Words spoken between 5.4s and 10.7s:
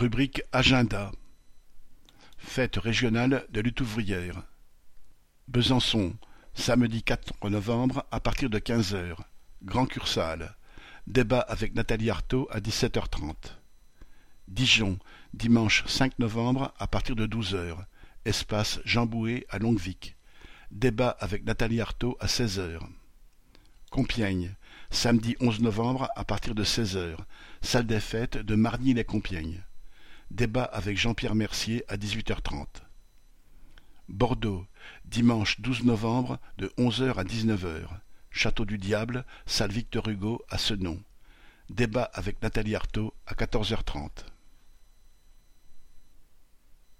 Besançon, samedi 4 novembre à partir de 15h. Grand Cursal.